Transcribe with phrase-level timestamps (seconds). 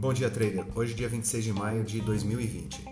[0.00, 0.64] Bom dia, trader.
[0.74, 2.82] Hoje, dia 26 de maio de 2020.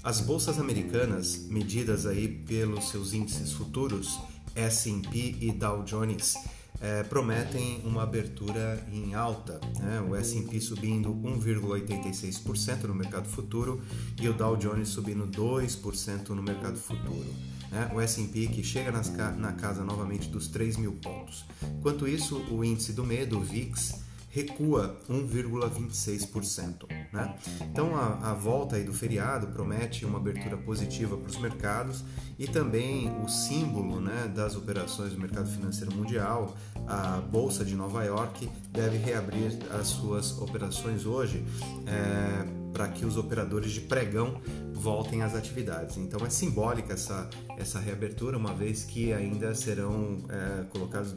[0.00, 4.20] As bolsas americanas, medidas aí pelos seus índices futuros,
[4.54, 6.36] S&P e Dow Jones,
[6.80, 9.60] eh, prometem uma abertura em alta.
[9.80, 10.06] Né?
[10.08, 13.82] O S&P subindo 1,86% no mercado futuro
[14.20, 17.34] e o Dow Jones subindo 2% no mercado futuro.
[17.72, 17.90] Né?
[17.92, 21.44] O S&P que chega nas, na casa novamente dos 3 mil pontos.
[21.80, 26.88] Enquanto isso, o índice do medo, o VIX, recua 1,26%.
[27.12, 27.34] Né?
[27.70, 32.02] Então a, a, volta aí do feriado promete uma abertura positiva para os mercados
[32.38, 36.56] e também o símbolo né, das operações do mercado financeiro mundial,
[36.88, 41.44] a Bolsa de Nova York, deve reabrir as suas operações hoje.
[41.86, 44.40] É, para que os operadores de pregão
[44.72, 45.98] voltem às atividades.
[45.98, 51.14] Então é simbólica essa, essa reabertura, uma vez que ainda serão é, colocados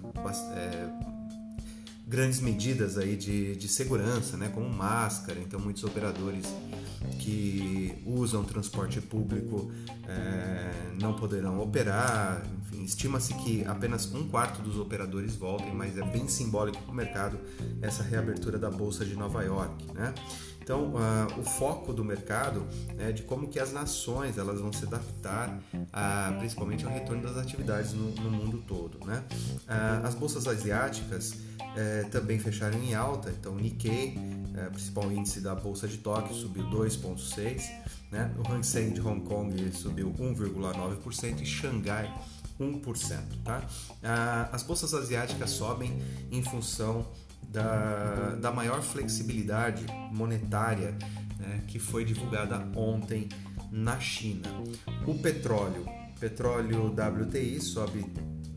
[0.54, 1.15] é,
[2.08, 5.40] grandes medidas aí de, de segurança, né, como máscara.
[5.40, 6.46] Então, muitos operadores
[7.20, 9.72] que usam transporte público
[10.08, 12.44] é, não poderão operar.
[12.62, 16.96] Enfim, estima-se que apenas um quarto dos operadores voltem, mas é bem simbólico para o
[16.96, 17.40] mercado
[17.82, 20.14] essa reabertura da bolsa de Nova York, né?
[20.66, 22.66] Então, uh, o foco do mercado
[22.98, 25.60] é de como que as nações elas vão se adaptar,
[26.40, 28.98] principalmente ao retorno das atividades no, no mundo todo.
[29.06, 29.24] Né?
[29.30, 34.18] Uh, as bolsas asiáticas uh, também fecharam em alta, então Nikkei,
[34.56, 37.62] eh, principal índice da bolsa de Tóquio, subiu 2,6%,
[38.12, 38.34] né?
[38.38, 42.14] o Hang Seng de Hong Kong subiu 1,9% e Xangai
[42.60, 43.22] 1%.
[43.44, 43.64] Tá?
[44.04, 47.06] Ah, as bolsas asiáticas sobem em função
[47.50, 50.96] da, da maior flexibilidade monetária
[51.40, 53.30] né, que foi divulgada ontem
[53.72, 54.50] na China.
[55.06, 55.86] O petróleo,
[56.20, 58.06] petróleo WTI sobe,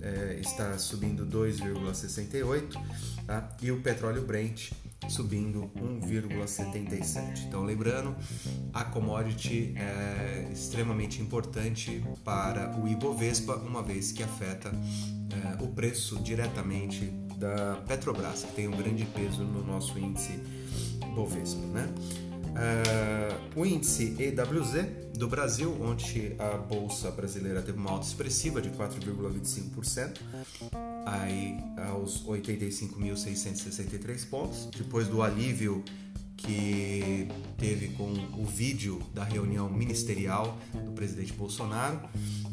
[0.00, 2.72] é, está subindo 2,68
[3.26, 3.48] tá?
[3.60, 4.70] e o petróleo Brent
[5.08, 7.46] subindo 1,77.
[7.46, 8.14] Então, lembrando,
[8.72, 16.18] a commodity é extremamente importante para o Ibovespa, uma vez que afeta é, o preço
[16.22, 17.06] diretamente
[17.36, 20.40] da Petrobras, que tem um grande peso no nosso índice
[21.14, 21.66] Bovespa.
[21.68, 21.88] Né?
[22.58, 28.70] Uh, o índice EWZ do Brasil, onde a bolsa brasileira teve uma alta expressiva de
[28.70, 30.18] 4,25%,
[31.08, 31.58] aí
[31.90, 35.82] aos 85.663 pontos, depois do alívio
[36.38, 37.28] que
[37.58, 42.00] teve com o vídeo da reunião ministerial do presidente Bolsonaro.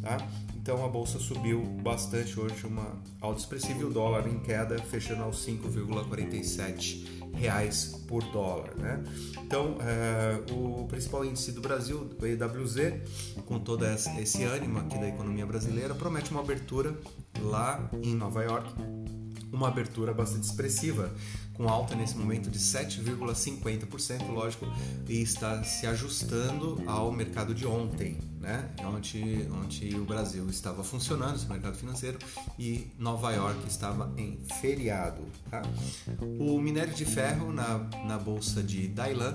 [0.02, 0.18] Tá?
[0.56, 5.24] Então a bolsa subiu bastante hoje, uma alta expressiva e o dólar em queda, fechando
[5.24, 8.76] aos 5,47 reais por dólar.
[8.76, 9.04] Né?
[9.44, 15.08] Então é, o principal índice do Brasil, o EWZ, com todo esse ânimo aqui da
[15.08, 16.98] economia brasileira, promete uma abertura
[17.40, 18.74] lá em Nova York
[19.52, 21.12] uma abertura bastante expressiva,
[21.54, 24.66] com alta nesse momento de 7,50%, lógico,
[25.08, 28.70] e está se ajustando ao mercado de ontem, né?
[28.84, 32.20] onde, onde o Brasil estava funcionando, esse mercado financeiro,
[32.60, 35.22] e Nova York estava em feriado.
[35.50, 35.62] Tá?
[36.40, 39.34] O minério de ferro na, na bolsa de Dailan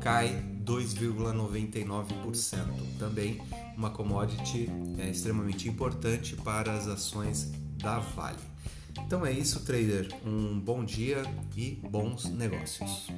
[0.00, 2.98] cai 2,99%.
[2.98, 3.40] Também
[3.76, 8.38] uma commodity é, extremamente importante para as ações da Vale.
[9.04, 10.08] Então é isso, trader.
[10.24, 11.22] Um bom dia
[11.56, 13.08] e bons negócios.